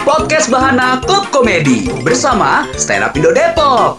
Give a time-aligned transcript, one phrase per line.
[0.00, 3.96] Podcast Bahana Klub Komedi bersama Stand Up Indo Depok.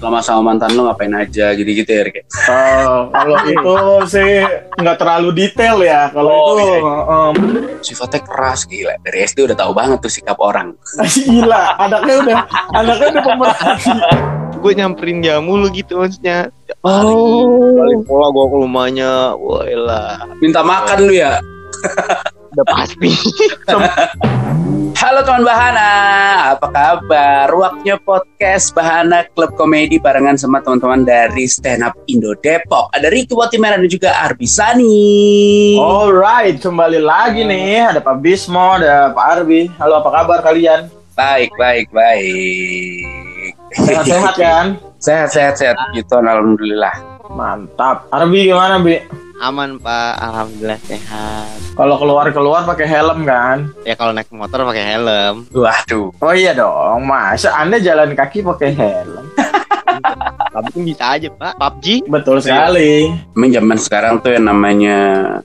[0.00, 2.24] Lama sama mantan lo ngapain aja gitu-gitu ya Rick?
[2.48, 3.74] Oh, kalau itu
[4.08, 4.40] sih
[4.74, 6.08] nggak terlalu detail ya.
[6.08, 6.80] Kalau Oh, itu iya.
[7.04, 7.36] um,
[7.78, 8.96] Sifatnya keras gila.
[8.98, 10.72] Dari SD udah tahu banget tuh sikap orang.
[11.28, 11.76] gila.
[11.76, 12.38] Anaknya udah,
[12.72, 13.92] anaknya udah pemerhati.
[14.62, 16.48] gue nyamperin dia mulu gitu maksudnya
[16.80, 17.44] Oh.
[17.76, 21.36] kali pola gue ke rumahnya wah elah Minta makan lu ya.
[22.52, 23.10] udah pasti
[25.02, 25.90] Halo teman Bahana,
[26.54, 27.50] apa kabar?
[27.50, 32.86] Waktunya podcast Bahana Klub Komedi barengan sama teman-teman dari Stand Up Indo Depok.
[32.94, 35.74] Ada Ricky Watimera dan juga Arbi Sani.
[35.74, 37.90] Alright, kembali lagi nih.
[37.90, 39.66] Ada Pak Bismo, ada Pak Arbi.
[39.82, 40.86] Halo, apa kabar kalian?
[41.18, 43.58] Baik, baik, baik.
[43.74, 44.66] Sehat-sehat kan?
[45.02, 45.76] Sehat, sehat, sehat.
[45.98, 46.94] Gitu, alhamdulillah.
[47.26, 48.06] Mantap.
[48.14, 49.02] Arbi gimana, Bi?
[49.42, 53.74] Aman pak alhamdulillah sehat Kalau keluar-keluar pakai helm kan?
[53.82, 56.14] ya kalau naik motor pakai helm Waduh.
[56.16, 59.24] Oh iya dong, masa Anda jalan kaki pakai helm?
[60.52, 63.08] tapi kan bisa aja pak PUBG Betul sekali.
[63.32, 64.98] Emang zaman sekarang tuh yang namanya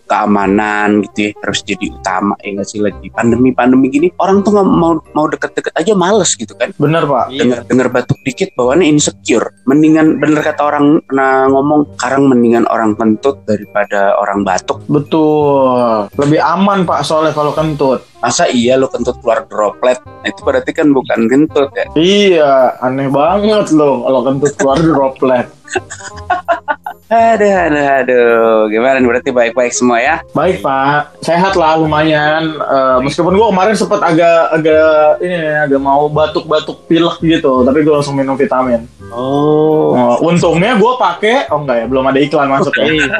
[0.05, 4.67] keamanan gitu ya harus jadi utama ya nggak sih lagi pandemi-pandemi gini orang tuh nggak
[4.67, 7.25] mau mau deket-deket aja males gitu kan Bener, Pak.
[7.31, 7.39] Iya.
[7.43, 12.93] dengar dengar batuk dikit bawaannya insecure mendingan bener kata orang pernah ngomong sekarang mendingan orang
[12.99, 16.09] kentut daripada orang batuk Betul.
[16.17, 18.01] Lebih aman, Pak, soalnya kalau kentut.
[18.17, 22.51] Masa iya lo kentut keluar droplet nah, itu berarti kan bukan kentut ya Iya,
[22.81, 25.47] aneh banget loh kalau kentut keluar droplet.
[27.07, 32.51] aduh aduh aduh gimana berarti baik-baik semua ya Baik Pak, sehat lah lumayan.
[32.59, 35.35] Eh, meskipun gua kemarin sempat agak agak ini
[35.67, 38.87] agak mau batuk-batuk pilek gitu, tapi gua langsung minum vitamin.
[39.11, 42.85] oh Oh, untungnya gua pakai, oh enggak ya, belum ada iklan masuk ya.
[42.91, 43.07] Iya.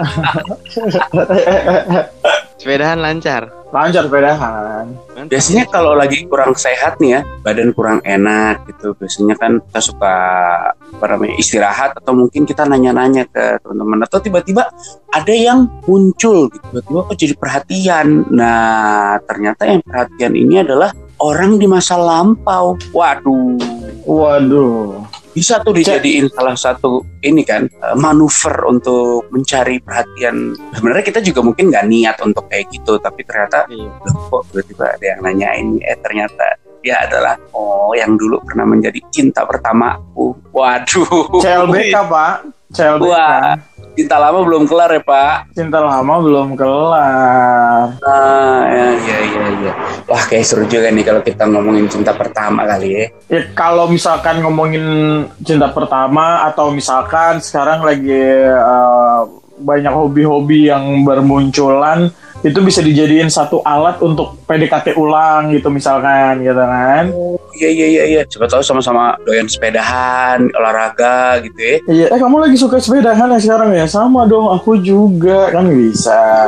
[2.59, 4.85] sepedahan lancar Lancar sepedahan.
[5.27, 8.95] Biasanya kalau lagi kurang sehat nih ya, badan kurang enak gitu.
[8.95, 10.15] Biasanya kan kita suka
[10.71, 14.71] apa namanya istirahat atau mungkin kita nanya-nanya ke teman-teman atau tiba-tiba
[15.11, 16.63] ada yang muncul gitu.
[16.71, 18.07] Tiba-tiba kok jadi perhatian.
[18.31, 22.79] Nah, ternyata yang perhatian ini adalah orang di masa lampau.
[22.95, 23.59] Waduh.
[24.07, 25.16] Waduh.
[25.37, 30.57] Bisa tuh dijadiin salah satu ini kan eh, manuver untuk mencari perhatian.
[30.73, 33.91] Sebenarnya kita juga mungkin nggak niat untuk kayak gitu, tapi ternyata Iya.
[34.33, 39.43] Kok tiba-tiba ada yang nanyain eh ternyata dia adalah oh yang dulu pernah menjadi cinta
[39.43, 42.35] pertamaku waduh CLBK Pak,
[42.73, 43.11] CLBK.
[43.11, 43.76] Wah.
[43.97, 47.97] Cinta lama belum kelar ya pak Cinta lama belum kelar.
[48.05, 49.73] ah ya ya ya, ya.
[50.05, 54.45] wah kayak seru juga nih kalau kita ngomongin cinta pertama kali ya Ya kalau misalkan
[54.45, 54.85] ngomongin
[55.41, 58.13] cinta pertama atau misalkan sekarang lagi
[58.45, 59.19] eh,
[59.57, 66.57] banyak hobi-hobi yang bermunculan itu bisa dijadiin satu alat untuk PDKT ulang gitu misalkan gitu
[66.57, 67.09] kan.
[67.57, 72.37] iya iya iya iya siapa tahu sama-sama doyan sepedahan olahraga gitu ya Iya, eh kamu
[72.37, 73.85] lagi suka sepedahan ya sekarang ya?
[73.89, 76.45] Sama dong, aku juga kan bisa.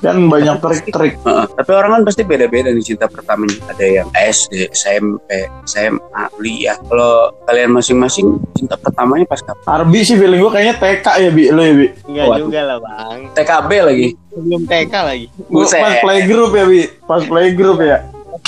[0.00, 1.20] Kan banyak trik-trik.
[1.26, 1.46] Heeh.
[1.54, 5.28] tapi orang kan pasti beda-beda nih cinta pertamanya ada yang SD SMP
[5.64, 11.06] SMA kuliah kalau kalian masing-masing cinta pertamanya pas kapan Arbi sih feeling gue kayaknya TK
[11.20, 11.86] ya Bi, lo ya Bi.
[12.08, 15.80] enggak juga lah bang TKB lagi belum TK lagi Gua Buset.
[15.80, 17.98] Pas playgroup ya Bi, pas playgroup ya.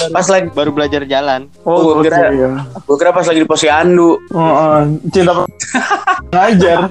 [0.06, 2.48] pas lagi baru belajar jalan Oh, gua kira- iya.
[2.76, 5.32] gue kira pas lagi di posyandu Oh, oh, cinta
[6.28, 6.90] ngajar.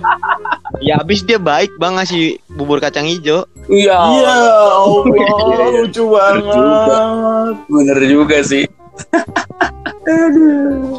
[0.80, 4.32] ya abis dia baik bang ngasih bubur kacang hijau iya Iya,
[4.74, 5.04] Allah,
[5.52, 7.56] Iya, lucu banget.
[7.68, 8.66] bener juga sih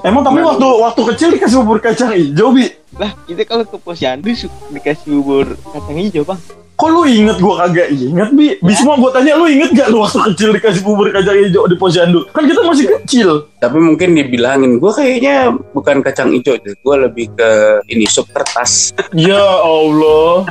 [0.02, 2.66] Emang tapi waktu waktu kecil dikasih bubur kacang hijau, Bi.
[2.94, 4.30] lah kita kalau ke posyandu
[4.70, 6.38] dikasih bubur kacang hijau bang
[6.76, 8.52] Kok lu inget gua kagak inget, Bi?
[8.60, 12.28] Bisma gua tanya lu inget gak lu waktu kecil dikasih bubur kacang hijau di posyandu?
[12.30, 13.30] Kan kita masih kecil.
[13.56, 15.36] tapi mungkin dibilangin gue kayaknya
[15.72, 17.50] bukan kacang hijau gue lebih ke
[17.88, 20.44] ini sup kertas Ya Allah.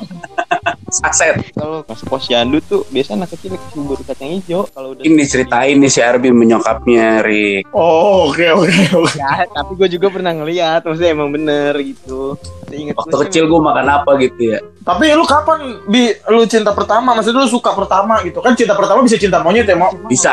[0.88, 5.22] saset kalau pas posyandu tuh biasa anak kecil dikasih bubur kacang hijau kalau udah ini
[5.22, 9.14] diceritain nih si Arbi menyokapnya Rick Oh, oke oke oke.
[9.14, 12.36] ya tapi gue juga pernah ngeliat maksudnya emang bener gitu
[12.68, 17.12] Ingat waktu kecil gue makan apa gitu ya Tapi lu kapan bi lu cinta pertama?
[17.12, 18.54] Maksudnya lu suka pertama gitu kan?
[18.54, 19.90] Cinta pertama bisa cinta monyet ya mau?
[20.06, 20.30] bisa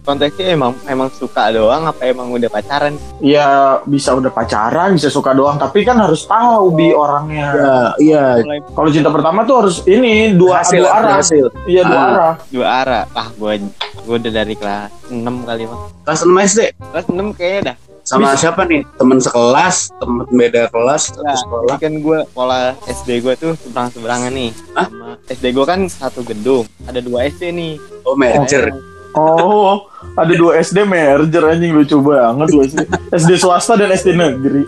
[0.00, 3.48] konteksnya emang emang suka doang apa emang udah pacaran Ya
[3.82, 5.58] bisa udah pacaran, bisa suka doang.
[5.58, 7.48] Tapi kan harus tahu bi orangnya.
[7.52, 11.14] ya iya mulai Kalau cinta pertama tuh harus ini dua, hasil dua arah.
[11.18, 12.06] hasil Iya dua Ah.
[12.08, 12.34] arah.
[12.48, 13.52] dua arah ah gue
[13.98, 17.76] gue udah dari kelas 6 kali mah kelas 6 SD kelas 6 kayaknya dah
[18.08, 18.48] sama Bisa.
[18.48, 23.52] siapa nih teman sekelas teman beda kelas Nah, sekolah kan gue sekolah SD gue tuh
[23.60, 24.88] seberang seberangan nih Hah?
[24.88, 27.72] sama SD gue kan satu gedung ada dua SD nih
[28.08, 28.72] oh merger
[29.16, 32.80] Oh, ada dua SD merger anjing lucu banget dua SD.
[33.10, 34.62] SD swasta dan SD negeri.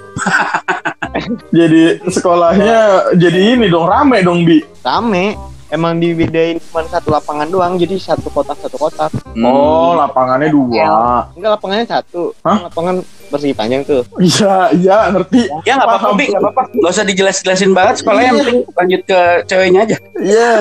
[1.55, 2.77] jadi sekolahnya
[3.15, 4.65] jadi ini dong rame dong bi.
[4.81, 5.37] Rame.
[5.71, 9.15] Emang dibedain cuma satu lapangan doang, jadi satu kotak satu kotak.
[9.39, 9.47] Hmm.
[9.47, 11.31] Oh, lapangannya dua.
[11.39, 12.35] Enggak lapangannya satu.
[12.43, 12.67] Hah?
[12.67, 14.03] Lapangan persegi panjang tuh.
[14.19, 15.47] Iya, iya ngerti.
[15.63, 16.19] Ya nggak apa-apa.
[16.19, 16.63] Bi, nggak apa-apa.
[16.75, 18.27] Nggak usah dijelas-jelasin banget sekolahnya.
[18.27, 19.97] Yang penting lanjut ke ceweknya aja.
[20.19, 20.53] Iya,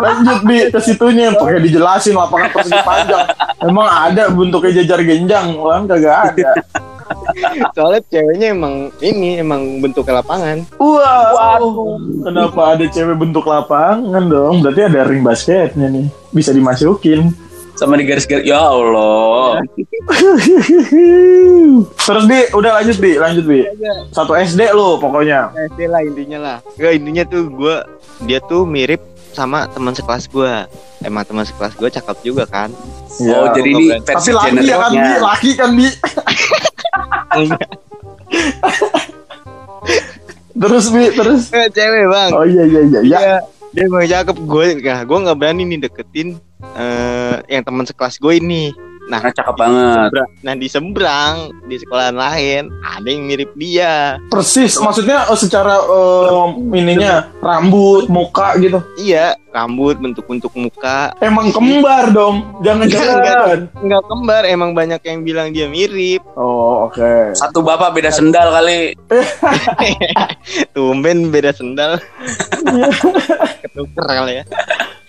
[0.00, 3.26] lanjut bi ke situnya pakai dijelasin lapangan persegi panjang.
[3.60, 6.50] Emang ada bentuknya jajar genjang, kan kagak ada.
[7.72, 10.64] Soalnya ceweknya emang ini emang bentuknya lapangan.
[10.76, 11.58] Wah,
[12.22, 14.60] kenapa ada cewek bentuk lapangan dong?
[14.60, 17.32] Berarti ada ring basketnya nih, bisa dimasukin.
[17.74, 18.46] Sama di garis-garis.
[18.46, 19.58] Ya Allah.
[21.98, 23.66] Terus bi, udah lanjut bi, lanjut bi.
[24.10, 25.50] Satu SD lo pokoknya.
[25.68, 26.56] SD lah intinya lah.
[26.72, 27.76] Enggak intinya tuh gue
[28.22, 29.02] dia tuh mirip
[29.32, 30.52] sama teman sekelas gue.
[31.02, 32.70] Emang teman sekelas gue cakep juga kan.
[33.20, 33.50] Oh, Ya.
[33.52, 35.18] jadi ini Tapi versi Tapi laki ya kan bi, generalnya.
[35.20, 35.86] laki kan bi.
[40.54, 41.50] Terus bi, terus.
[41.50, 42.30] Cewek bang.
[42.32, 43.00] Oh iya iya iya.
[43.02, 43.20] Ya.
[43.74, 44.66] Dia emang cakep gue.
[44.86, 46.38] Nah, gue nggak berani nih deketin
[46.78, 48.70] eh yang teman sekelas gue ini.
[49.04, 50.08] Nah, Nah, cakep banget.
[50.08, 51.34] seberang- nah di seberang
[51.64, 54.16] di sekolahan lain ada yang mirip dia.
[54.26, 58.80] Persis, maksudnya eh, secara eh, ininya rambut, muka gitu.
[58.96, 61.12] Iya, rambut, bentuk-bentuk muka.
[61.20, 63.68] Emang kembar dong, jangan-jangan.
[63.76, 66.24] Nggak kembar, emang banyak yang bilang dia mirip.
[66.34, 67.36] Oh oke.
[67.36, 68.96] Satu bapak beda sendal kali.
[70.74, 72.00] Tumben beda sendal.
[73.62, 74.44] Ketuker kali ya.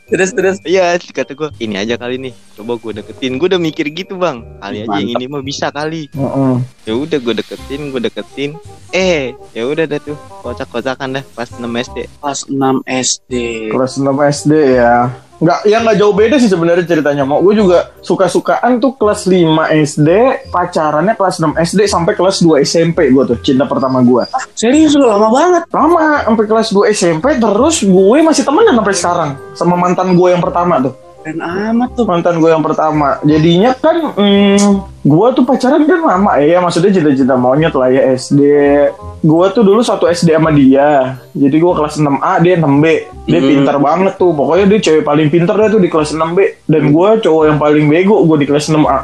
[0.05, 0.57] Terus terus.
[0.61, 2.33] Iya, kata gue, ini aja kali nih.
[2.53, 3.41] Coba gue deketin.
[3.41, 4.45] Gue udah mikir gitu bang.
[4.61, 6.13] Kali aja yang ini mah bisa kali.
[6.13, 6.55] Heeh.
[6.85, 8.53] Ya udah gue deketin, gue deketin.
[8.93, 10.17] Eh, ya udah dah tuh.
[10.45, 11.97] Kocak-kocakan dah pas 6 SD.
[12.21, 13.33] Kelas 6 SD.
[13.73, 15.09] Kelas 6 SD ya.
[15.35, 17.27] Nggak, ya nggak jauh beda sih sebenarnya ceritanya.
[17.27, 20.09] Mau gue juga suka-sukaan tuh kelas 5 SD,
[20.47, 24.23] pacarannya kelas 6 SD sampai kelas 2 SMP gue tuh cinta pertama gue.
[24.55, 25.67] Serius lu lama banget.
[25.75, 30.39] Lama sampai kelas 2 SMP terus gue masih temenan sampai sekarang sama mantan gue yang
[30.39, 31.04] pertama tuh.
[31.25, 32.05] Keren amat tuh.
[32.05, 33.17] mantan gue yang pertama.
[33.25, 34.61] Jadinya kan hmm,
[35.01, 38.41] gue tuh pacaran kan lama ya maksudnya cinta-cinta monyet lah ya SD
[39.25, 41.17] gue tuh dulu satu SD sama dia.
[41.33, 42.85] Jadi gue kelas 6A dia 6B
[43.25, 43.49] dia Hmm.
[43.49, 44.37] pintar banget tuh.
[44.37, 47.89] Pokoknya dia cewek paling pintar dia tuh di kelas 6B dan gue cowok yang paling
[47.89, 48.99] bego gue di kelas 6A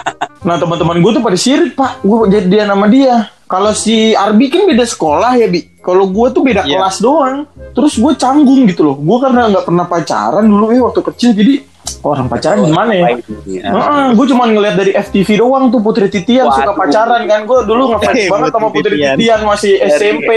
[0.48, 2.00] nah teman-teman gue tuh pada sirik pak.
[2.00, 3.28] Gue jadi dia nama dia.
[3.44, 6.76] Kalau si Arbi kan beda sekolah ya bi kalau gue tuh beda Iya.
[6.76, 7.46] kelas doang.
[7.70, 8.96] Terus gue canggung gitu loh.
[8.96, 11.30] Gue karena nggak pernah pacaran dulu ya waktu kecil.
[11.32, 11.54] Jadi
[12.02, 13.06] orang pacaran gimana ya?
[13.46, 13.70] Ya.
[14.10, 16.76] gue cuma ngeliat dari FTV doang tuh Putri Titian suka Waduh.
[16.76, 17.40] pacaran kan.
[17.44, 19.14] Gue dulu ngefans Eh, banget sama Putri Putri Titian.
[19.14, 20.28] Titian masih Dari- SMP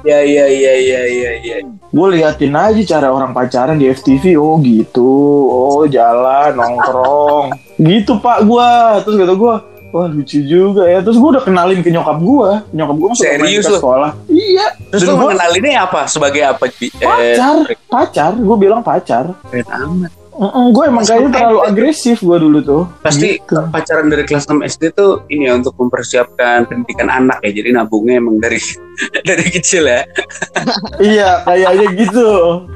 [0.00, 1.56] Ya ya ya ya ya ya.
[1.66, 5.10] gue liatin aja cara orang pacaran di FTV oh gitu.
[5.44, 7.46] Oh jalan nongkrong.
[7.78, 8.68] Gitu pak gue
[9.02, 9.54] terus kata gue
[9.88, 13.64] wah lucu juga ya terus gue udah kenalin ke nyokap gue nyokap gue masuk Serius
[13.64, 16.00] ke sekolah iya Terus Dan lu gua mengenalinnya apa?
[16.08, 16.64] Sebagai apa?
[16.64, 17.56] Eh, pacar
[17.88, 20.12] pacar gue bilang pacar keren amat.
[20.70, 23.58] gue emang kayaknya terlalu agresif gue dulu tuh Pasti Gitu.
[23.68, 27.50] pacaran dari kelas 6 SD tuh ini ya untuk mempersiapkan pendidikan anak ya.
[27.52, 28.56] Jadi nabungnya emang dari
[29.28, 30.02] dari kecil ya.
[31.04, 32.28] iya kayaknya gitu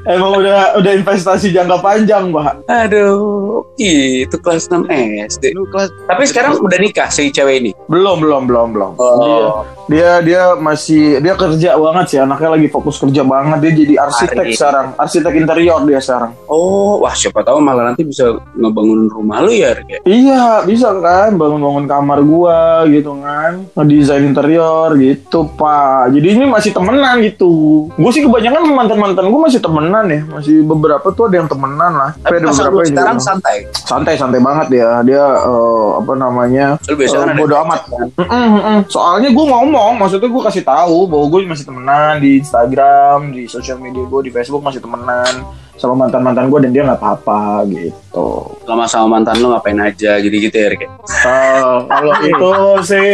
[0.05, 4.87] emang udah udah investasi jangka panjang pak Aduh, itu kelas 6
[5.29, 5.51] SD.
[5.51, 7.71] Lu kelas Tapi sekarang udah nikah si cewek ini.
[7.85, 9.65] belum belum belum belum Oh.
[9.85, 13.93] dia dia dia masih dia kerja banget sih anaknya lagi fokus kerja banget dia jadi
[14.01, 14.53] arsitek Hari.
[14.53, 19.51] sekarang arsitek interior dia sekarang Oh, wah siapa tahu malah nanti bisa ngebangun rumah lu
[19.51, 19.99] ya, Rick, ya?
[20.03, 26.71] iya bisa kan bangun-bangun kamar gua gitu kan ngedesain interior gitu pak jadi ini masih
[26.71, 27.51] temenan gitu
[27.89, 31.91] gue sih kebanyakan mantan mantan gue masih temenan ya masih beberapa tuh ada yang temenan
[31.91, 33.57] lah Tapi ada beberapa yang sekarang juga- santai.
[33.73, 37.81] santai santai banget dia dia eh, apa namanya Lu ada bodo amat.
[37.85, 38.07] kan?
[38.15, 38.77] Mm-mm, mm-mm.
[38.85, 43.77] Soalnya gue ngomong, maksudnya gue kasih tahu bahwa gue masih temenan di Instagram, di sosial
[43.77, 45.43] media gue, di Facebook masih temenan
[45.73, 48.27] sama mantan mantan gue dan dia nggak apa-apa gitu.
[48.63, 50.81] Lama sama mantan lu ngapain aja gitu-gitu ya, Rick?
[50.81, 50.89] ya?
[51.25, 52.51] Eh, kalau itu
[52.85, 53.09] sih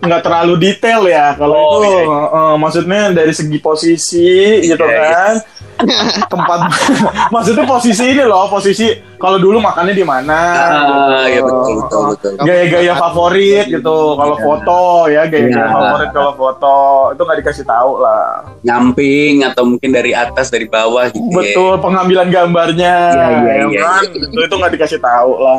[0.00, 1.34] nggak terlalu detail ya.
[1.34, 2.20] Kalau Oh, itu iya.
[2.34, 4.30] eh, maksudnya dari segi posisi
[4.64, 5.10] gitu Iya, iya.
[5.12, 5.34] kan.
[6.32, 6.58] Tempat
[7.34, 10.36] maksudnya posisi ini loh, posisi kalau dulu makannya di mana.
[10.36, 11.32] Ah, gitu.
[11.32, 12.32] ya betul betul betul.
[12.44, 14.44] gaya-gaya favorit gitu kalau Iya.
[14.44, 15.72] foto ya gaya-gaya Iya.
[15.72, 16.74] favorit kalau foto
[17.10, 18.24] itu nggak dikasih tahu lah
[18.60, 21.24] Nyamping atau mungkin dari atas dari bawah gitu.
[21.24, 21.36] ya.
[21.40, 24.02] betul pengambilan gambarnya Iya, iya, ya iya, kan?
[24.12, 25.58] itu itu nggak dikasih tahu lah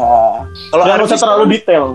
[0.70, 1.86] Kalau usah terlalu detail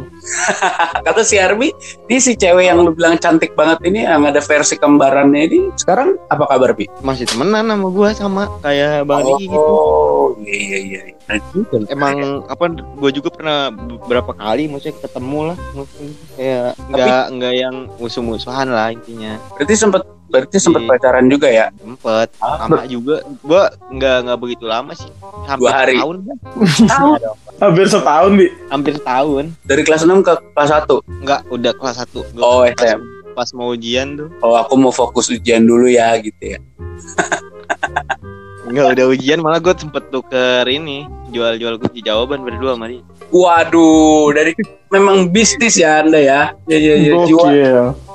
[1.06, 1.72] kata si Arbi,
[2.06, 6.16] ini si cewek yang lu bilang cantik banget ini yang ada versi kembarannya ini sekarang
[6.28, 6.86] apa kabar Bi?
[7.00, 10.19] masih temenan sama gua sama kayak Bang Riki gitu.
[10.42, 11.14] Iya iya iya.
[11.26, 11.76] Nah, juga.
[11.86, 17.76] emang apa gue juga pernah beberapa kali maksudnya ketemu lah maksudnya kayak nggak nggak yang
[17.96, 20.88] musuh-musuhan lah intinya berarti sempet berarti sempet Iya.
[20.88, 21.66] pacaran juga ya?
[21.74, 25.10] sempet lama juga gue nggak nggak begitu lama sih
[25.44, 25.96] hampir Dua hari.
[25.98, 26.38] setahun kan
[27.60, 28.46] Hampir setahun di.
[28.66, 30.96] hampir setahun Dari kelas 6 ke kelas 1.
[31.20, 33.00] nggak udah kelas satu Gua Oh, pas, SM.
[33.30, 36.58] pas mau ujian tuh Oh, aku mau fokus ujian dulu ya gitu ya.
[38.70, 44.58] nggak udah ujian malah gue sempet tuker ini jual-jual kunci jawaban berdua dia Waduh, dari
[44.90, 46.40] memang bisnis ya Anda ya.
[46.66, 47.46] Ya ya ya, jiwa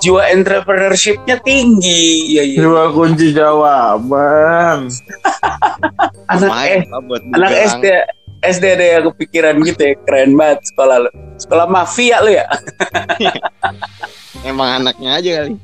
[0.03, 2.35] jiwa entrepreneurship-nya tinggi.
[2.35, 2.59] Ya ya.
[2.59, 4.91] Jual kunci jawaban.
[6.35, 6.83] Anak eh,
[7.31, 7.85] anak SD
[8.43, 9.93] SD ada yang kepikiran gitu ya.
[10.03, 11.09] Keren banget sekolah lu.
[11.39, 12.43] Sekolah mafia lu ya.
[14.49, 15.55] emang anaknya aja kali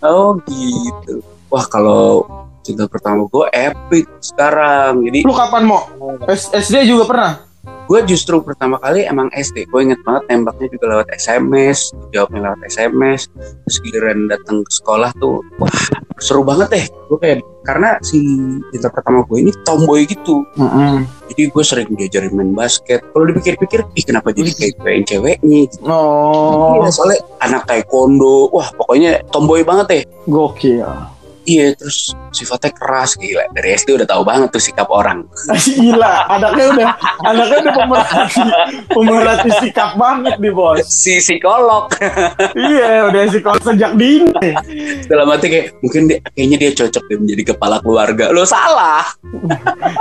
[0.00, 1.20] Oh, gitu.
[1.52, 2.24] Wah, kalau
[2.62, 5.04] cinta pertama gue epic sekarang.
[5.06, 5.86] Jadi Lu kapan mau?
[6.28, 7.50] SD juga pernah?
[7.90, 12.60] gue justru pertama kali emang SD gue inget banget nembaknya juga lewat SMS jawabnya lewat
[12.70, 15.74] SMS terus giliran datang ke sekolah tuh wah
[16.22, 18.22] seru banget deh gue kayak karena si
[18.70, 20.46] cinta pertama gue ini tomboy gitu
[21.34, 25.82] jadi gue sering diajarin main basket kalau dipikir-pikir ih kenapa jadi kayak pengen ceweknya gitu.
[25.90, 30.86] Oh, Iya, soalnya anak taekwondo wah pokoknya tomboy banget deh gokil.
[31.42, 31.98] Iya terus
[32.30, 35.24] sifatnya keras gila dari SD udah tahu banget tuh sikap orang
[35.60, 36.88] Gila, anaknya udah
[37.22, 38.42] anaknya udah pemerhati,
[38.88, 40.84] pemerhati sikap banget nih bos.
[40.84, 41.88] si psikolog
[42.52, 44.30] Iya, udah sikap sejak dini.
[45.06, 49.04] dalam hati kayak mungkin dia, kayaknya dia cocok deh menjadi kepala keluarga lo salah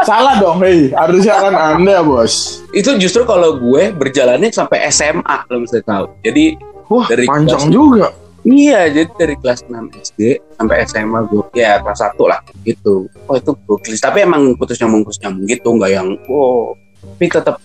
[0.02, 0.92] Salah dong, hei.
[0.92, 2.62] Harusnya kan anda bos.
[2.70, 6.56] itu justru kalau gue berjalannya sampai SMA lo mesti tahu jadi
[6.90, 8.08] Wah, Dari panjang kelas- juga.
[8.48, 10.20] Iya jadi dari kelas 6 SD
[10.56, 13.08] sampai SMA gue ya kelas 1 lah gitu.
[13.28, 16.76] Oh itu gokil tapi emang putus nyambung putus nyambung gitu nggak yang wow.
[17.00, 17.58] Tapi tetap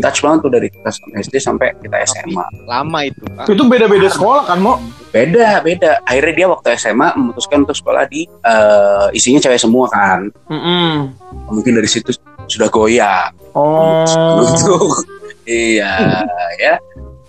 [0.00, 4.08] touch banget tuh dari kelas 6 SD sampai kita SMA lama itu pak Itu beda-beda
[4.08, 4.80] sekolah kan, Mo?
[5.12, 6.00] beda beda.
[6.08, 10.32] Akhirnya dia waktu SMA memutuskan untuk sekolah di eh, isinya cewek semua kan.
[10.48, 11.20] Mm
[11.52, 12.16] mungkin dari situ
[12.48, 13.28] sudah goyah.
[13.52, 14.08] Oh.
[14.40, 15.04] untuk
[15.44, 16.24] iya
[16.56, 16.74] ya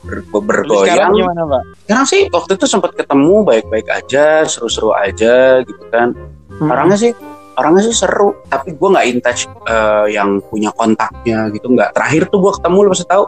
[0.04, 0.96] ber- bergoyang.
[0.96, 1.64] Sekarang gimana pak?
[1.88, 6.12] Sekarang sih waktu itu sempat ketemu baik-baik aja seru-seru aja gitu kan.
[6.54, 6.70] Hmm.
[6.70, 7.12] orangnya sih
[7.58, 11.72] orangnya sih seru tapi gue nggak in touch eh, yang punya kontaknya gitu.
[11.72, 11.98] Nggak.
[11.98, 13.24] Terakhir tuh gue ketemu lo pasti tahu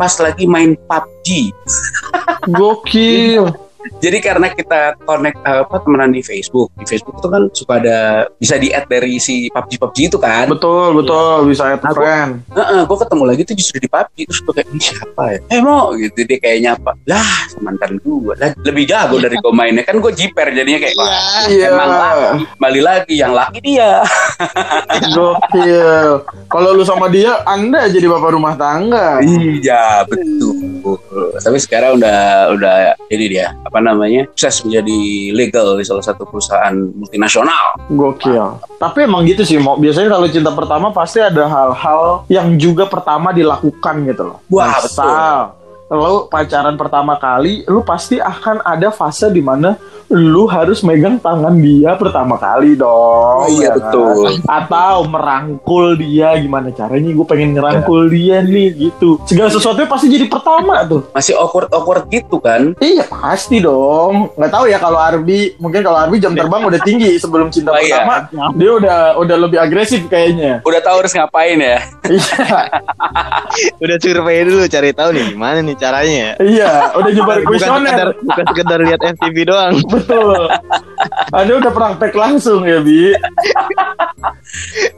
[0.00, 1.28] pas lagi main PUBG
[2.48, 3.44] Gokil.
[3.98, 6.68] jadi karena kita connect eh, apa temenan di Facebook.
[6.74, 7.98] Di Facebook itu kan suka ada
[8.36, 10.46] bisa di add dari si PUBG PUBG itu kan?
[10.46, 11.48] Betul, betul.
[11.48, 12.44] Bisa add Aku- friend.
[12.80, 14.16] gue ketemu lagi tuh justru di PUBG.
[14.26, 15.38] Terus gue kayak ini siapa ya?
[15.48, 16.18] Eh mau gitu.
[16.24, 19.82] Dia kayak nyapa lah mantan gue lah lebih jago dari gue mainnya.
[19.82, 21.66] Kan gue jiper jadinya kayak wah Iya.
[21.72, 21.90] emang
[22.56, 24.04] kembali lagi yang laki dia
[25.14, 26.24] Gokil.
[26.50, 29.20] Kalau lu sama dia, Anda jadi bapak rumah tangga.
[29.20, 30.70] iya betul
[31.40, 32.76] tapi sekarang udah udah
[33.10, 34.98] jadi dia apa namanya sukses menjadi
[35.34, 38.60] legal di salah satu perusahaan multinasional Gokil.
[38.80, 43.34] Tapi emang gitu sih, mau biasanya kalau cinta pertama pasti ada hal-hal yang juga pertama
[43.34, 44.38] dilakukan gitu loh.
[44.48, 45.59] Wah, Misal,
[45.90, 49.74] lo pacaran pertama kali, lu pasti akan ada fase di mana
[50.08, 53.46] lu harus megang tangan dia pertama kali dong.
[53.48, 53.78] iya ya kan?
[53.78, 57.10] betul Atau merangkul dia, gimana caranya?
[57.10, 59.22] Gue pengen ngerangkul dia nih gitu.
[59.24, 61.06] Segala sesuatunya pasti jadi pertama tuh.
[61.10, 64.34] masih awkward awkward gitu kan Iya pasti dong.
[64.34, 67.78] Nggak tahu ya kalau Arbi, mungkin kalau Arbi jam terbang udah tinggi sebelum cinta Oh,
[67.78, 68.02] iya.
[68.02, 68.14] pertama,
[68.52, 70.58] dia udah udah lebih agresif kayaknya.
[70.62, 72.36] udah tahu harus ngapain ya Iya,
[73.84, 78.08] udah survei dulu cari tahu nih gimana nih caranya iya, udah nyebar bukan sekedar kuesioner.
[78.20, 80.40] bukan sekedar lihat FTV doang Betul.
[81.32, 83.16] Anda udah praktek langsung ya, Bi.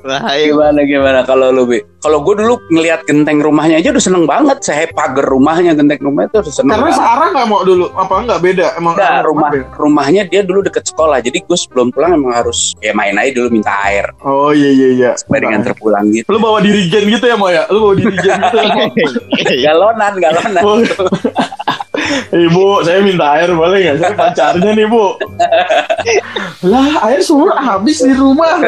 [0.02, 4.24] bahaya gimana gimana kalau lu bi kalau gue dulu ngelihat genteng rumahnya aja udah seneng
[4.26, 6.98] banget saya pagar rumahnya genteng rumahnya itu udah seneng Karena banget.
[6.98, 8.66] searah nggak mau dulu, apa nggak beda?
[8.74, 9.66] Emang emang rumah beda?
[9.78, 13.48] rumahnya dia dulu deket sekolah jadi gue sebelum pulang emang harus ya main aja dulu
[13.52, 15.10] minta air Oh iya iya iya.
[15.14, 17.62] supaya dengan terpulang gitu Lu bawa dirigen gitu ya, Mo ya?
[17.70, 18.66] Lu bawa dirigen gitu ya,
[19.70, 21.06] galonan galonan Bu.
[22.48, 23.96] Ibu, saya minta air boleh nggak?
[23.98, 25.16] Saya pacarnya nih, Bu.
[26.64, 28.56] lah, air sumur habis di rumah.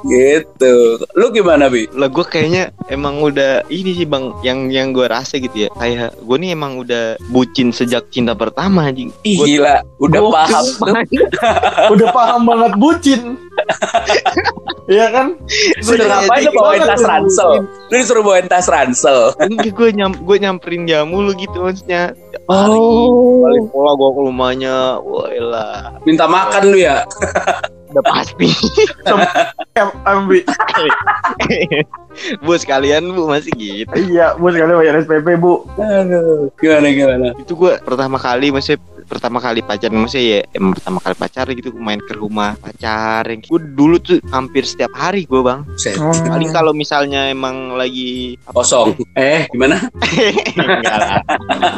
[0.00, 0.74] gitu
[1.12, 5.36] lu gimana bi lah gue kayaknya emang udah ini sih bang yang yang gue rasa
[5.36, 9.74] gitu ya kayak gue nih emang udah bucin sejak cinta pertama anjing Ih, Gua- gila
[10.00, 10.32] udah Gokil.
[10.32, 10.64] paham
[11.92, 13.20] Udah paham banget bucin.
[14.88, 15.36] Iya kan?
[15.84, 20.16] Lu udah ngapain lu bawain tas ransel lu disuruh bawain tas ransel Enggak gue nyam
[20.16, 22.16] gue nyamperin dia mulu gitu maksudnya
[22.48, 23.44] Oh.
[23.44, 27.04] balik pola gue ke rumahnya wah elah minta makan lu ya
[27.88, 28.48] udah pasti.
[30.28, 30.40] Bi.
[32.44, 33.92] bu sekalian bu masih gitu.
[33.96, 35.64] Iya, bu sekali bayar SPP bu.
[35.80, 37.26] Aduh, gimana gimana?
[37.40, 41.70] Itu gue pertama kali maksudnya pertama kali pacaran maksudnya ya emang pertama kali pacaran gitu
[41.74, 45.64] main ke rumah pacar yang gue dulu tuh hampir setiap hari gue bang
[46.28, 48.96] paling kalau misalnya emang lagi Kosong.
[49.14, 49.78] Eh, gimana?
[50.58, 51.10] enggak lah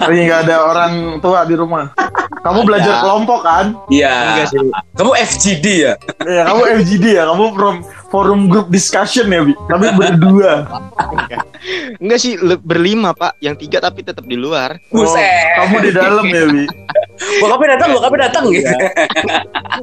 [0.07, 1.93] Lagi nggak ada orang tua di rumah.
[2.41, 3.03] Kamu belajar Ada.
[3.05, 3.65] kelompok kan?
[3.93, 4.13] Iya.
[4.33, 4.59] enggak sih
[4.97, 5.93] Kamu FGD ya?
[6.25, 7.77] Iya, kamu FGD ya, kamu from
[8.09, 9.53] forum group discussion ya, Bi.
[9.69, 10.53] Tapi berdua.
[12.01, 15.25] Enggak sih berlima pak yang tiga tapi tetap di luar Oh, Buset.
[15.61, 16.65] kamu di dalam ya, Bi.
[17.45, 18.73] Bokapnya datang, bokapnya datang gitu.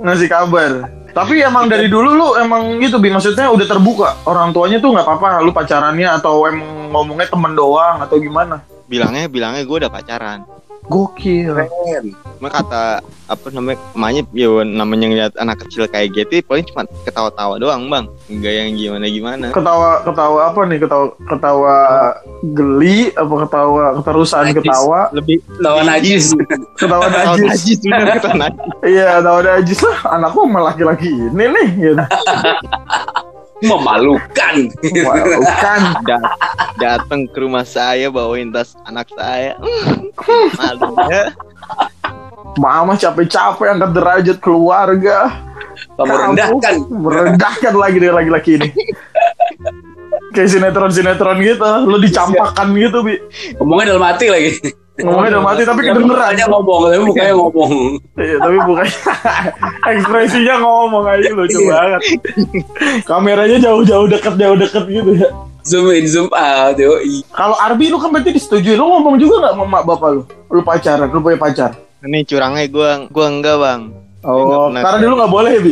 [0.01, 0.71] Ngasih kabar.
[1.13, 3.13] Tapi emang dari dulu lu emang gitu, Bi.
[3.13, 4.09] Maksudnya udah terbuka.
[4.25, 8.57] Orang tuanya tuh nggak apa-apa lu pacarannya atau emang ngomongnya temen doang atau gimana?
[8.87, 10.47] bilangnya bilangnya gue udah pacaran
[10.87, 11.51] Gokil.
[11.51, 12.05] Keren.
[12.37, 12.83] Cuma kata
[13.27, 18.07] apa namanya emaknya ya namanya ngeliat anak kecil kayak gitu paling cuma ketawa-tawa doang bang
[18.31, 20.77] enggak yang gimana gimana Ketawa ketawa apa nih?
[20.79, 21.75] Ketawa ketawa
[22.47, 24.55] geli apa ketawa keterusan Najis.
[24.57, 24.99] ketawa?
[25.11, 26.25] lebih Lawan najis.
[26.79, 27.49] Ketawa ketawa najis.
[27.51, 29.97] najis bener ketawa najis Iya, ketawa najis lah.
[30.07, 32.03] Anakku sama laki-laki ini nih gitu.
[33.65, 34.55] Memalukan.
[34.81, 35.81] Bukan.
[36.05, 36.35] Da-
[36.77, 39.57] datang ke rumah saya bawain tas anak saya
[40.57, 41.33] malu ya
[42.57, 45.29] Mama capek-capek angkat derajat keluarga.
[45.93, 46.73] Kamu rendahkan.
[46.89, 48.69] Merendahkan lagi dari laki-laki ini.
[50.29, 51.69] Kayak sinetron-sinetron gitu.
[51.85, 53.15] Lu dicampakkan gitu, Bi.
[53.55, 54.51] Ngomongnya dalam hati lagi.
[54.97, 56.09] Ngomongnya udah mati tapi kedengeran.
[56.09, 57.71] mukanya ngomong, tapi mukanya ngomong.
[58.17, 58.85] Iya, tapi bukan
[59.93, 61.69] ekspresinya ngomong aja lucu Iya.
[61.69, 62.01] banget.
[63.05, 65.29] Kameranya jauh-jauh deket, jauh deket gitu ya.
[65.61, 67.21] Zoom in, zoom out, yoi.
[67.29, 68.73] Kalau Arbi lu kan berarti disetujui.
[68.73, 70.21] Lu ngomong juga nggak sama mak bapak lu?
[70.49, 71.71] Lu pacaran, lu punya pacar.
[71.99, 73.81] ini curangnya gua gua enggak bang
[74.21, 75.71] Oh, karena dulu nggak boleh ya, Bi.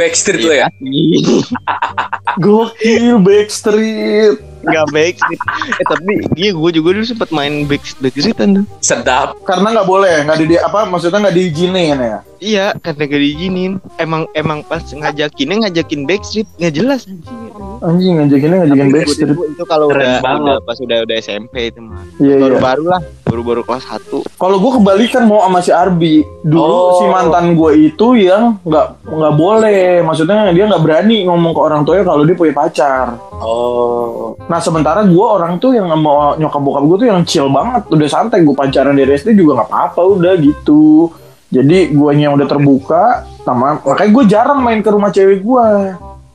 [0.00, 0.68] Backstreet lo ya.
[2.44, 4.40] Gokil Backstreet.
[4.60, 5.38] Enggak baik sih.
[5.80, 8.64] Eh tapi iya gue juga dulu sempat main back backstreetan tuh.
[8.84, 9.40] Sedap.
[9.48, 12.18] Karena nggak boleh, nggak di apa maksudnya nggak diizinin ya.
[12.40, 13.72] Iya, karena gak diizinin.
[14.00, 17.40] Emang emang pas ngajakinnya ngajakin backstreet nggak jelas anjing.
[17.80, 19.28] Anjing ngajakinnya ngajakin Tapi Backstreet.
[19.32, 22.04] itu, itu kalau udah, udah pas udah udah SMP itu mah.
[22.20, 22.42] Iya, iya.
[22.44, 24.26] Baru-baru lah, baru-baru kelas 1.
[24.34, 26.26] Kalau gue kebalikan mau sama si Arbi.
[26.42, 26.98] Dulu Oh.
[26.98, 31.86] si mantan gue itu yang nggak nggak boleh, maksudnya dia nggak berani ngomong ke orang
[31.86, 33.14] tuanya kalau dia punya pacar.
[33.38, 34.34] Oh.
[34.50, 38.08] Nah sementara gue orang tuh yang mau nyokap bokap gue tuh yang chill banget, udah
[38.10, 41.14] santai gue pacaran dari SD juga nggak apa-apa udah gitu.
[41.50, 45.66] Jadi guanya yang udah terbuka, sama makanya gue jarang main ke rumah cewek gue.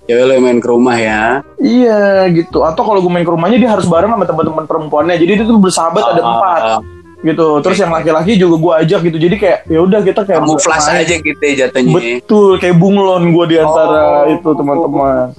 [0.05, 1.23] Cewek lo yang main ke rumah ya.
[1.57, 2.61] Iya gitu.
[2.61, 5.17] Atau kalau gue main ke rumahnya dia harus bareng sama teman-teman perempuannya.
[5.17, 6.61] Jadi dia tuh bersahabat ada Ah, empat
[7.21, 7.47] gitu.
[7.59, 9.17] Terus yang laki-laki juga gue ajak gitu.
[9.17, 11.01] Jadi kayak ya udah kita kayak Kamu flash main.
[11.01, 11.93] aja gitu ya jatuhnya.
[12.21, 14.31] Betul, kayak bunglon gue di antara Oh.
[14.31, 15.33] itu teman-teman.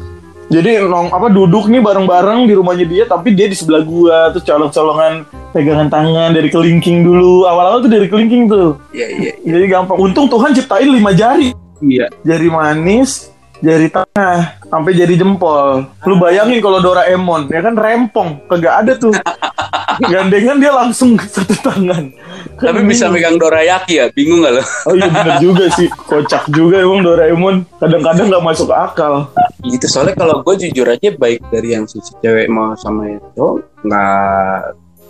[0.47, 4.47] Jadi nong apa duduk nih bareng-bareng di rumahnya dia, tapi dia di sebelah gua terus
[4.47, 7.43] colong-colongan pegangan tangan dari kelingking dulu.
[7.45, 8.79] Awal-awal tuh dari kelingking tuh.
[8.91, 9.33] Iya, iya.
[9.43, 9.99] Jadi gampang.
[9.99, 12.07] Untung Tuhan ciptain lima jari, Iya.
[12.23, 15.85] jari manis, jari tengah, sampai jari jempol.
[16.05, 19.13] Lu bayangin kalau Doraemon, ya kan rempong, kagak ada tuh.
[20.13, 22.13] Gandengan dia langsung satu tangan.
[22.57, 24.63] Tapi bisa megang dorayaki ya, bingung gak lo?
[24.89, 27.65] Oh iya bener juga sih, kocak juga emang Doraemon.
[27.81, 29.33] Kadang-kadang nggak masuk akal.
[29.65, 33.57] Gitu soalnya kalau gue jujur aja baik dari yang si cewek mau sama yang cowok
[33.85, 34.61] nggak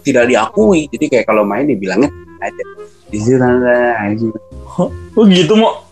[0.06, 0.86] tidak diakui.
[0.90, 2.62] Jadi kayak kalau main dibilangnya aja.
[3.10, 3.94] Di situ aja.
[5.18, 5.82] Oh gitu mau?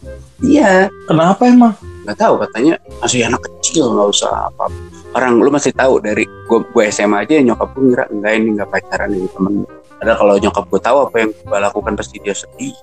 [0.43, 0.91] Iya.
[1.07, 1.75] Kenapa emang?
[2.05, 4.69] Nggak tahu katanya masih anak kecil nggak usah apa.
[5.17, 8.69] Orang lu masih tahu dari gue gue SMA aja nyokap gue ngira enggak ini nggak
[8.69, 9.55] pacaran ini temen.
[10.05, 12.77] Ada kalau nyokap gue tahu apa yang gue lakukan pasti dia sedih.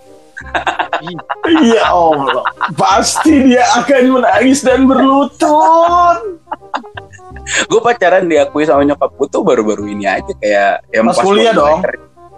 [1.61, 2.41] Ya Allah,
[2.73, 6.17] pasti dia akan menangis dan berlutut.
[7.69, 11.61] gue pacaran diakui sama nyokap gue tuh baru-baru ini aja kayak yang Pas kuliah baru
[11.61, 11.79] dong?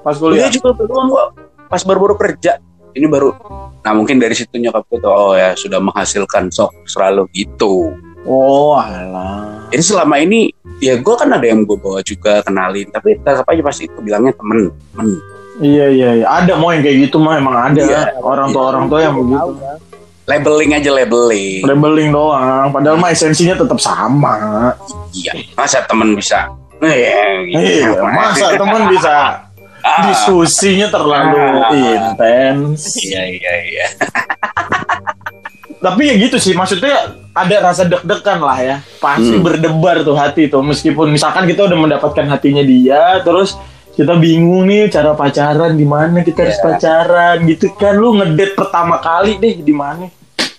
[0.04, 0.52] Pas Kuliah kuliah.
[0.52, 1.28] juga belum kok.
[1.72, 2.60] Pas baru-baru kerja.
[2.94, 3.34] Ini baru.
[3.84, 7.92] Nah mungkin dari situ nyokap gue tuh oh ya sudah menghasilkan sok selalu gitu.
[8.24, 9.68] Oh alah.
[9.74, 12.88] Jadi selama ini ya gue kan ada yang gue bawa juga kenalin.
[12.94, 14.72] Tapi tetap aja pasti itu bilangnya temen.
[14.94, 15.10] temen.
[15.60, 16.28] Iya iya iya.
[16.30, 17.82] Ada mau yang kayak gitu mah emang ada.
[17.82, 18.02] Iya.
[18.22, 19.52] orang tua orang tua yang begitu.
[20.24, 21.62] Labeling aja labeling.
[21.68, 22.72] Labeling doang.
[22.72, 24.72] Padahal mah esensinya tetap sama.
[25.12, 25.36] Iya.
[25.60, 26.48] Masa temen bisa.
[26.80, 27.60] Eh, gitu.
[27.60, 28.00] Iya.
[28.00, 29.16] Masa teman bisa
[29.84, 31.44] diskusinya terlalu
[31.84, 32.96] intens.
[32.98, 33.88] Iya iya iya.
[35.84, 38.76] Tapi ya gitu sih, maksudnya ada rasa deg-degan lah ya.
[39.04, 39.44] Pasti Hmm.
[39.44, 40.64] berdebar tuh hati tuh.
[40.64, 43.60] Meskipun misalkan kita udah mendapatkan hatinya dia, terus
[43.92, 46.64] kita bingung nih cara pacaran di mana kita harus Iya.
[46.66, 48.00] pacaran gitu kan.
[48.00, 50.08] Lu ngedate pertama kali deh di mana?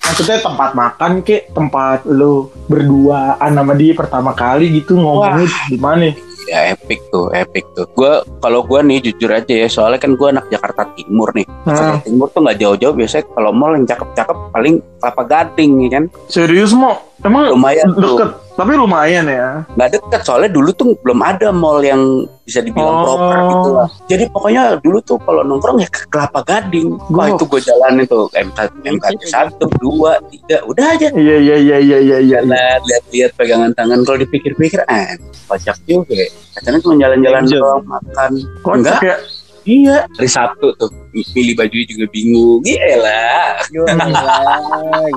[0.05, 6.13] maksudnya tempat makan kek tempat lu berduaan sama dia pertama kali gitu ngomongnya di mana
[6.45, 10.29] ya epic tuh epic tuh gue kalau gue nih jujur aja ya soalnya kan gue
[10.29, 12.03] anak Jakarta Timur nih Jakarta Hmm.
[12.03, 16.05] Timur tuh nggak jauh-jauh biasanya kalau mall yang cakep-cakep paling kelapa gading ya kan?
[16.33, 18.17] Serius mau emang lumayan tuh.
[18.17, 18.31] deket?
[18.55, 19.67] Tapi lumayan ya?
[19.75, 23.05] Nggak deket soalnya dulu tuh belum ada mall yang bisa dibilang Oh.
[23.05, 23.89] proper gitu lah.
[24.07, 26.95] Jadi pokoknya dulu tuh kalau nongkrong ya ke kelapa gading.
[27.11, 28.31] Wah itu gue jalanin tuh.
[28.33, 31.11] MK MK satu dua tiga udah aja.
[31.13, 32.39] Iya iya iya iya iya iya.
[32.47, 33.99] Jalan lihat-lihat pegangan tangan.
[34.07, 35.13] Kalau dipikir-pikir ah
[35.51, 36.29] kocak juga ya.
[36.55, 38.31] katanya cuma jalan-jalan doang makan.
[38.63, 39.17] Kocak ya
[39.65, 40.09] iya.
[40.17, 42.61] Hari Sabtu tuh pilih bajunya juga bingung.
[42.65, 43.27] Gila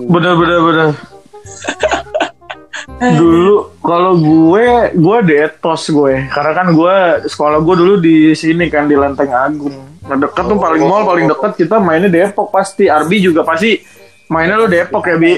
[0.07, 0.89] bener bener bener.
[2.97, 6.13] Dulu kalau gue gue detos gue.
[6.31, 6.95] Karena kan gue
[7.27, 9.75] sekolah gue dulu di sini kan di Lenteng Agung.
[10.07, 12.87] Nah deket tuh paling mall paling deket kita mainnya Depok pasti.
[12.87, 13.79] Arbi juga pasti
[14.31, 15.33] mainnya lo Depok ya bi?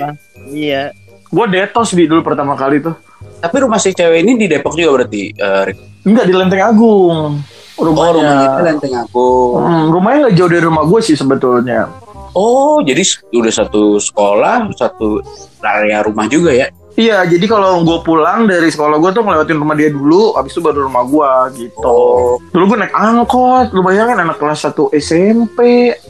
[0.50, 0.84] Iya.
[1.30, 2.98] gue detos bi dulu pertama kali tuh.
[3.38, 5.78] Tapi rumah si cewek ini di Depok juga berarti Rick?
[6.08, 7.44] enggak di Lenteng Agung
[7.80, 11.88] oh rumahnya itu rumahnya Lenteng aku Hmm, rumahnya nggak jauh dari rumah gue sih sebetulnya
[12.32, 15.24] oh jadi udah satu sekolah satu
[15.64, 16.68] area rumah juga ya
[17.00, 20.60] Iya, jadi kalau gue pulang dari sekolah gue tuh ngelewatin rumah dia dulu, habis itu
[20.60, 21.32] baru rumah gue
[21.64, 21.80] gitu.
[21.80, 22.36] Oh.
[22.52, 25.60] Dulu gue naik angkot, lu bayangin anak kelas 1 SMP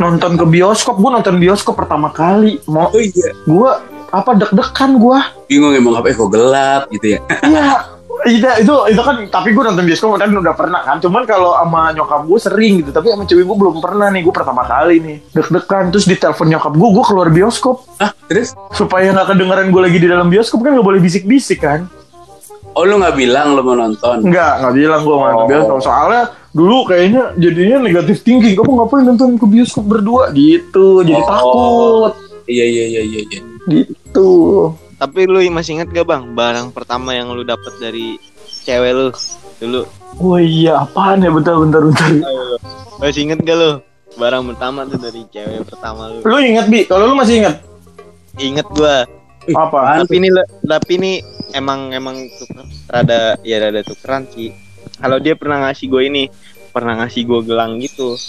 [0.01, 2.57] nonton ke bioskop, gue nonton bioskop pertama kali.
[2.65, 3.69] Mau oh iya gue
[4.09, 5.19] apa deg-degan gue?
[5.45, 7.69] bingung emang apa kok gelap gitu ya Iya,
[8.25, 10.97] iya itu itu kan tapi gue nonton bioskop kan udah pernah kan.
[10.97, 14.21] Cuman kalau sama nyokap gue sering gitu, tapi sama cewek gue belum pernah nih.
[14.21, 19.09] Gue pertama kali nih deg-degan terus ditelepon nyokap gue, gue keluar bioskop ah terus supaya
[19.09, 21.87] nggak kedengeran gue lagi di dalam bioskop kan nggak boleh bisik-bisik kan.
[22.69, 25.47] oh lu nggak bilang lu mau nonton Enggak, enggak bilang gue nonton Oh.
[25.47, 25.79] bioskop.
[25.81, 28.53] Soalnya dulu kayaknya jadinya negatif thinking.
[28.53, 30.29] Kamu ngapain nonton ke bioskop berdua?
[30.31, 31.27] Gitu, jadi Oh.
[31.27, 32.13] takut.
[32.45, 33.41] iya iya iya iya iya.
[33.65, 34.29] Gitu.
[34.99, 38.19] Tapi lu masih inget gak bang barang pertama yang lu dapet dari
[38.67, 39.07] cewek lu
[39.63, 39.87] dulu?
[40.19, 41.31] Oh iya, apaan ya?
[41.31, 42.11] Bentar, bentar, bentar.
[42.99, 43.71] Masih inget gak lu
[44.19, 46.19] barang pertama tuh dari cewek pertama lu?
[46.27, 46.83] Lu inget, Bi?
[46.83, 47.55] Kalau lu masih inget?
[48.35, 49.07] Inget gua.
[49.55, 50.03] Apa?
[50.03, 50.29] Tapi ini
[50.67, 51.11] tapi ini
[51.55, 54.51] emang emang tuker, rada ya rada tukeran sih.
[54.99, 56.23] Kalau dia pernah ngasih gue ini,
[56.75, 58.19] pernah ngasih gue gelang gitu.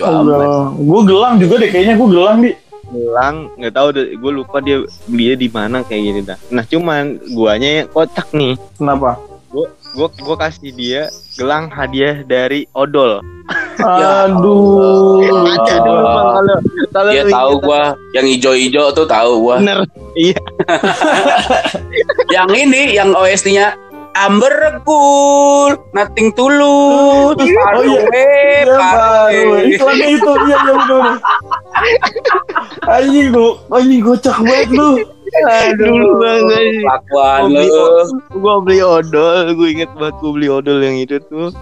[0.00, 0.72] Coba.
[0.80, 2.50] Gue gelang juga deh, kayaknya gue gelang, Bi.
[2.90, 6.38] Gelang nggak tahu deh, gue lupa dia belinya di mana kayak gini dah.
[6.50, 8.58] Nah cuman guanya kocak nih.
[8.74, 9.14] Kenapa?
[9.50, 9.66] Gue
[10.10, 11.02] gue kasih dia
[11.34, 13.18] gelang hadiah dari odol.
[13.80, 15.24] Aduh.
[15.42, 16.56] Baca dulu bang kalau
[16.92, 19.56] kalau Dia tahu gua yang hijau-hijau tuh tahu gua.
[19.58, 19.82] bener.
[20.14, 20.38] Iya.
[22.34, 23.74] yang ini yang OST-nya
[24.10, 26.58] Amber Cool, Nothing Tulus,
[27.30, 27.62] Oh, iya.
[27.62, 28.00] Parwe, Iya,
[28.74, 29.38] Parwe.
[29.38, 29.70] baru.
[29.70, 31.02] Iklannya itu, iya, iya, bener.
[32.94, 34.90] Anjing, gue, anjing kocak banget lu.
[35.78, 36.62] Dulu banget.
[37.10, 37.86] Gua beli, lu.
[38.40, 41.54] gua beli odol, gue inget banget gue beli odol yang itu tuh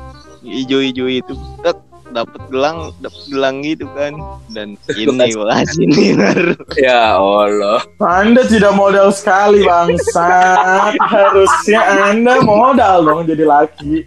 [0.47, 1.35] hijau-hijau itu.
[1.61, 1.77] Tek,
[2.13, 4.17] dapet gelang, dapet gelang gitu kan.
[4.53, 5.45] Dan ini gue
[5.77, 6.55] nih baru.
[6.81, 7.81] Ya Allah.
[8.01, 10.97] Anda tidak modal sekali bangsat.
[11.13, 14.05] Harusnya Anda modal dong jadi laki.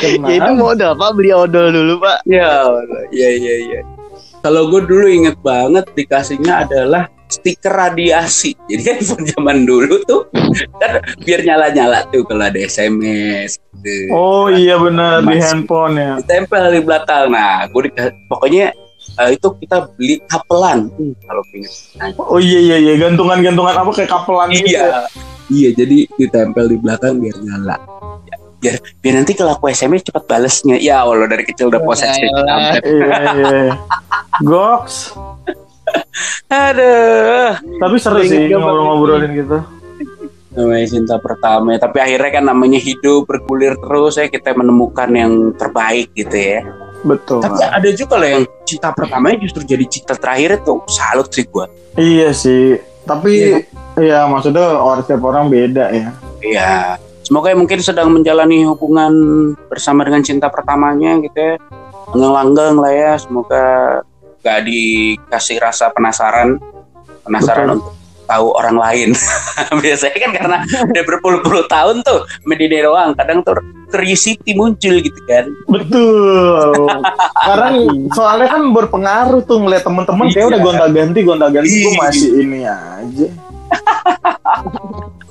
[0.00, 0.56] Ya itu Kenapa?
[0.56, 2.24] modal pak beli odol dulu pak.
[2.24, 3.04] Ya Allah.
[3.12, 3.80] Iya iya iya.
[4.44, 8.52] Kalau gue dulu inget banget dikasihnya adalah stiker radiasi.
[8.68, 10.28] Jadi kan handphone zaman dulu tuh
[10.76, 13.56] kan biar nyala-nyala tuh kalau ada SMS.
[13.80, 14.12] Gitu.
[14.12, 16.12] Oh iya benar di handphone ya.
[16.20, 17.32] Ditempel di belakang.
[17.32, 17.88] Nah, gue
[18.28, 18.76] pokoknya
[19.24, 20.92] eh, itu kita beli kapelan.
[20.92, 21.72] Hmm, kalau inget.
[21.96, 24.76] Nah, Oh iya iya iya gantungan-gantungan apa kayak kapelan gitu.
[24.76, 25.08] Iya.
[25.48, 27.76] Iya, jadi ditempel di belakang biar nyala.
[28.28, 30.80] Ya, biar biar nanti kalau aku SMS cepat balesnya.
[30.80, 32.24] Ya Allah dari kecil udah posesif.
[32.32, 32.80] Elah.
[32.80, 33.74] Iya iya.
[34.40, 35.12] Goks.
[36.48, 37.60] Aduh.
[37.60, 39.60] Tapi seru sih ngobrol-ngobrolin gitu.
[40.56, 41.78] Namanya cinta pertama ya.
[41.84, 46.64] Tapi akhirnya kan namanya hidup bergulir terus ya kita menemukan yang terbaik gitu ya.
[47.04, 47.44] Betul.
[47.44, 51.68] Tapi ada juga loh yang cinta pertamanya justru jadi cinta terakhir itu salut sih gua.
[52.00, 52.80] Iya sih.
[53.04, 53.60] Tapi
[54.00, 56.08] iya maksudnya orang setiap orang beda ya.
[56.40, 56.96] Iya.
[57.24, 59.12] Semoga ya mungkin sedang menjalani hubungan
[59.72, 61.54] bersama dengan cinta pertamanya gitu ya.
[62.12, 63.12] Langgeng-langgeng lah ya.
[63.16, 63.64] Semoga
[64.44, 66.60] gak dikasih rasa penasaran.
[67.24, 67.76] Penasaran Betul.
[67.80, 67.92] untuk
[68.24, 69.08] tahu orang lain.
[69.84, 73.16] Biasanya kan karena udah berpuluh-puluh tahun tuh medine doang.
[73.16, 73.56] Kadang tuh
[73.88, 75.48] curiosity muncul gitu kan.
[75.64, 76.76] Betul.
[77.40, 77.74] Sekarang
[78.12, 80.50] soalnya kan berpengaruh tuh ngeliat temen-temen kayak Iya.
[80.52, 82.00] udah gonta-ganti gonta-ganti gue Iya.
[82.04, 83.28] masih ini aja.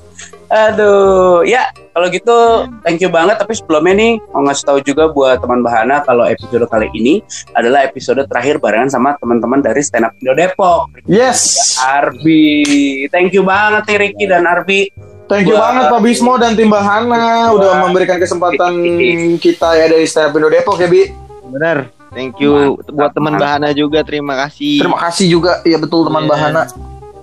[0.54, 2.38] Aduh, ya kalau gitu
[2.86, 3.42] thank you banget.
[3.42, 7.82] Tapi sebelumnya nih mau ngasih tahu juga buat teman Bahana kalau episode kali ini adalah
[7.82, 10.94] episode terakhir barengan sama teman-teman dari Stand Up Indo Depok.
[11.04, 11.74] Yes.
[11.82, 12.62] Arbi,
[13.10, 14.94] thank you banget nih Ricky dan Arbi.
[15.26, 18.78] Thank you Gua- banget Pak Bismo dan tim Bahana udah memberikan kesempatan
[19.42, 21.10] kita ya dari Stand Up Indo Depok ya Bi.
[21.50, 21.90] Bener.
[22.14, 23.34] Thank you Mantap, buat teman.
[23.42, 24.86] Bahana juga terima kasih.
[24.86, 26.30] Terima kasih juga ya betul teman Iya.
[26.30, 26.64] Bahana.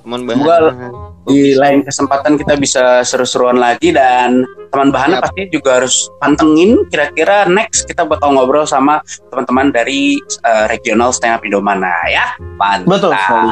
[0.02, 0.88] Teman Semoga Bahana.
[1.28, 7.44] Di lain kesempatan kita bisa seru-seruan lagi dan teman Bahana pasti juga harus pantengin kira-kira
[7.46, 12.34] next kita bakal ngobrol sama teman-teman dari eh, regional stand up Indo mana ya.
[12.56, 12.88] Mantap.
[12.88, 13.48] Betul sekali.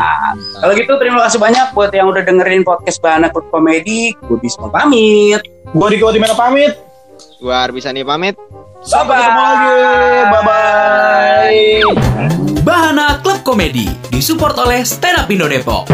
[0.65, 4.17] Kalau gitu terima kasih banyak buat yang udah dengerin podcast Bahana Club Comedy.
[4.27, 5.45] Gue bisa pamit.
[5.77, 6.73] Gua Diko Timena pamit.
[7.39, 8.35] Gua Arbisani pamit.
[8.81, 9.75] Sampai ketemu lagi.
[10.33, 12.19] Bye bye.
[12.63, 15.89] Bahana Klub Komedi disupport oleh Stand Up Indo Depok.